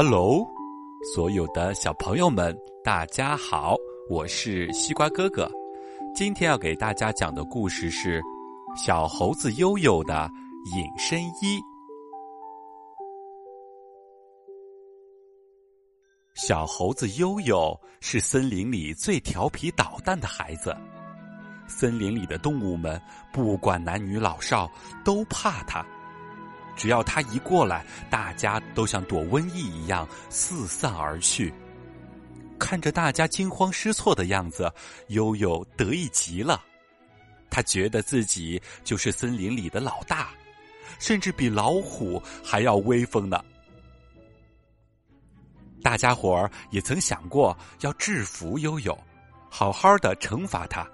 [0.00, 0.46] Hello，
[1.12, 3.74] 所有的小朋友们，大家好，
[4.08, 5.50] 我是西瓜哥哥。
[6.14, 8.20] 今天要给大家讲的故事是
[8.76, 10.30] 《小猴子悠悠的
[10.76, 11.58] 隐身衣》。
[16.36, 20.72] 小猴子悠悠是森林里最调皮捣蛋的孩子，
[21.66, 23.02] 森林里的动物们
[23.32, 24.70] 不管男女老少
[25.04, 25.84] 都怕他。
[26.78, 31.52] 只要他一过来，大家都像躲瘟疫一样四散而去。
[32.58, 34.72] 看着大家惊慌失措的样子，
[35.08, 36.62] 悠悠得意极了。
[37.50, 40.30] 他觉得自己就是森林里的老大，
[40.98, 43.44] 甚至比老虎还要威风呢。
[45.82, 48.96] 大家伙儿也曾想过要制服悠悠，
[49.50, 50.88] 好好的惩罚他，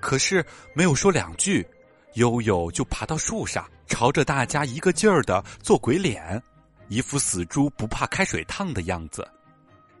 [0.00, 0.44] 可是
[0.74, 1.66] 没有说两句。
[2.14, 6.42] 悠悠就爬到树上，朝着大家一个劲儿的做鬼脸，
[6.88, 9.26] 一副死猪不怕开水烫的样子。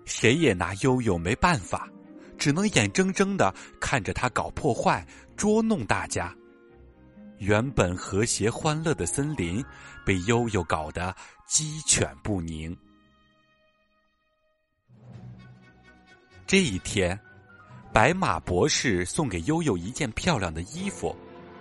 [0.04, 1.88] 谁也拿悠悠没办法，
[2.36, 6.34] 只能眼睁睁的看着他搞破坏、捉弄大家。
[7.38, 9.64] 原本和谐欢乐的森林，
[10.04, 11.14] 被悠悠搞得
[11.46, 12.76] 鸡犬不宁。
[16.46, 17.18] 这一天，
[17.92, 21.16] 白马博士送给悠悠一件漂亮的衣服。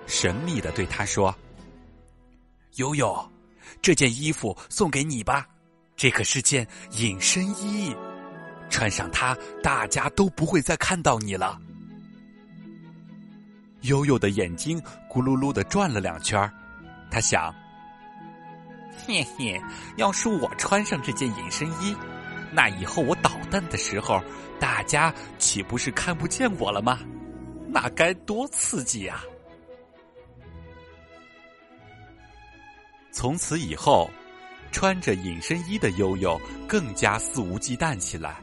[0.06, 1.34] 神秘的对他说
[2.76, 3.32] ：“悠悠，
[3.82, 5.48] 这件衣服送给你吧，
[5.96, 7.96] 这可是件隐身衣，
[8.70, 11.60] 穿上它，大家都不会再看到你了。”
[13.82, 16.50] 悠悠的眼睛咕噜噜的转了两圈，
[17.12, 17.54] 他想
[19.06, 19.62] ：“嘿嘿，
[19.98, 21.96] 要是我穿上这件隐身衣，
[22.52, 24.24] 那以后我捣蛋的时候，
[24.60, 27.00] 大家岂不是看不见我了吗？
[27.68, 29.22] 那该多刺激呀！”
[33.14, 34.10] 从此以后，
[34.72, 38.42] 穿着隐身衣的悠悠更加肆无忌惮起来。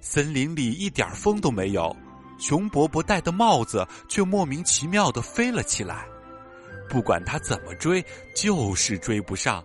[0.00, 1.94] 森林里一点风都没有，
[2.38, 6.06] 熊伯伯戴的帽子却莫名其妙的飞了起来。
[6.88, 8.02] 不管他怎么追，
[8.34, 9.62] 就是追不上。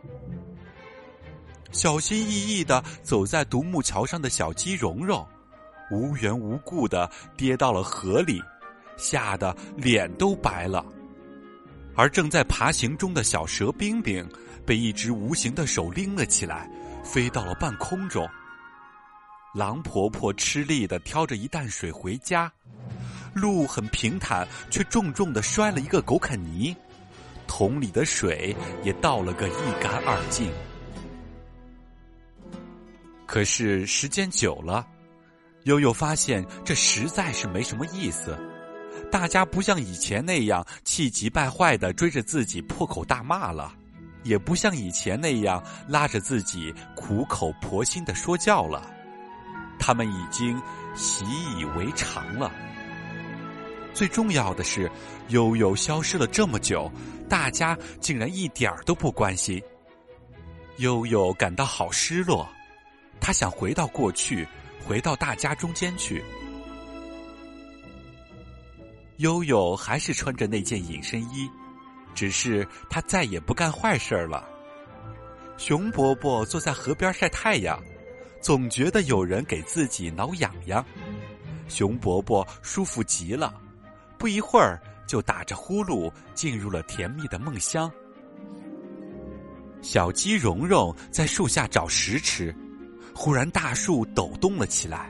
[1.71, 5.25] 小心翼翼的走在独木桥上的小鸡蓉蓉，
[5.91, 8.41] 无缘无故的跌到了河里，
[8.97, 10.85] 吓得脸都白了。
[11.95, 14.27] 而正在爬行中的小蛇冰冰，
[14.65, 16.69] 被一只无形的手拎了起来，
[17.03, 18.27] 飞到了半空中。
[19.53, 22.51] 狼婆婆吃力的挑着一担水回家，
[23.33, 26.75] 路很平坦，却重重的摔了一个狗啃泥，
[27.47, 30.51] 桶里的水也倒了个一干二净。
[33.25, 34.85] 可是时间久了，
[35.63, 38.37] 悠悠发现这实在是没什么意思。
[39.11, 43.73] 大家不像以前那样气急败坏的追着自己破口大骂了，
[44.23, 48.89] 也不像以前那样拉着自己苦口婆心的说教了，
[49.79, 50.61] 他们已经
[50.95, 51.25] 习
[51.57, 52.51] 以为常了。
[53.93, 54.91] 最重要的是，
[55.29, 56.91] 悠悠消失了这么久，
[57.29, 59.61] 大家竟然一点儿都不关心。
[60.79, 62.45] 悠悠感到好失落，
[63.21, 64.45] 他想回到过去，
[64.85, 66.21] 回到大家中间去。
[69.17, 71.49] 悠悠还是穿着那件隐身衣，
[72.13, 74.47] 只是他再也不干坏事了。
[75.57, 77.81] 熊伯伯坐在河边晒太阳，
[78.41, 80.85] 总觉得有人给自己挠痒痒。
[81.69, 83.53] 熊伯伯舒服极了，
[84.17, 87.89] 不一会儿就打着呼噜进入了甜蜜的梦乡。
[89.81, 92.53] 小鸡蓉蓉在树下找食吃，
[93.15, 95.09] 忽然大树抖动了起来，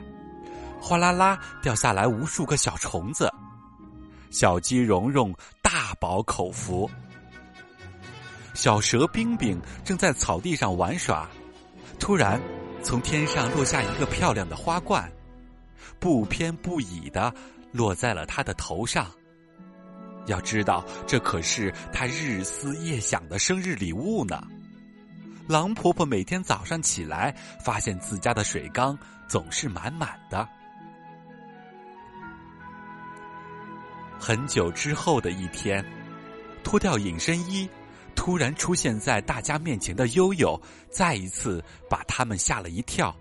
[0.80, 3.28] 哗啦啦掉下来无数个小虫子。
[4.36, 6.90] 小鸡蓉蓉大饱口福。
[8.52, 11.26] 小蛇冰冰正在草地上玩耍，
[11.98, 12.38] 突然
[12.82, 15.10] 从天上落下一个漂亮的花冠，
[15.98, 17.34] 不偏不倚的
[17.72, 19.10] 落在了他的头上。
[20.26, 24.46] 要知道，这可是他日思夜想的生日礼物呢。
[25.48, 27.34] 狼婆婆每天早上起来，
[27.64, 30.46] 发现自家的水缸总是满满的。
[34.18, 35.84] 很久之后的一天，
[36.64, 37.68] 脱掉隐身衣，
[38.14, 40.60] 突然出现在大家面前的悠悠，
[40.90, 43.14] 再一次把他们吓了一跳。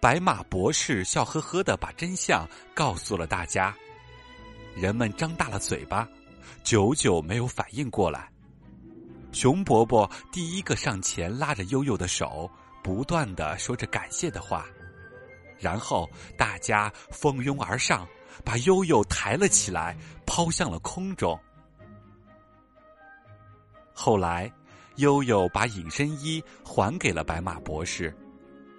[0.00, 3.72] 白马博士笑呵呵的把真相告诉了大家，
[4.74, 6.08] 人们张大了嘴巴，
[6.64, 8.28] 久久没有反应过来。
[9.30, 12.50] 熊伯伯第一个上前拉着悠悠的手，
[12.82, 14.66] 不断的说着感谢的话，
[15.60, 18.08] 然后大家蜂拥而上。
[18.44, 19.96] 把悠悠抬了起来，
[20.26, 21.38] 抛向了空中。
[23.92, 24.52] 后来，
[24.96, 28.14] 悠悠把隐身衣还给了白马博士，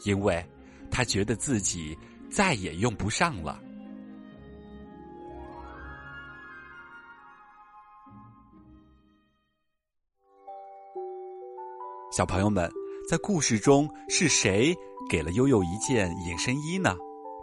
[0.05, 0.43] 因为
[0.91, 1.97] 他觉得自己
[2.29, 3.59] 再也用不上了。
[12.11, 12.71] 小朋友们，
[13.09, 14.75] 在故事中是谁
[15.09, 16.95] 给了悠悠一件隐身衣呢？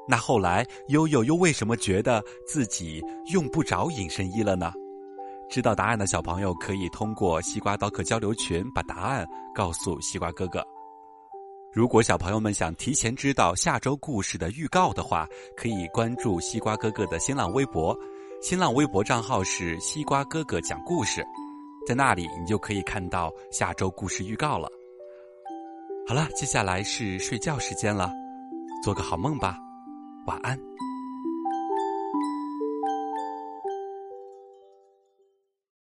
[0.08, 3.02] 那后来悠悠又为什么觉得自己
[3.32, 4.72] 用不着隐身衣了呢？
[5.48, 10.64] 知道答案的小朋友可以通过西瓜刀客交流群把答案告诉西瓜哥哥。
[11.72, 15.26] 如果小朋友们想提前知道下周故事的预告的话，
[15.56, 17.96] 可以关注西瓜哥哥的新浪微博，
[18.42, 21.24] 新浪微博账号是西瓜哥哥讲故事，
[21.86, 24.68] 在那里你就可以看到下周故事预告了。
[26.08, 28.10] 好了，接下来是睡觉时间了，
[28.82, 29.56] 做个好梦吧，
[30.30, 30.56] 晚安。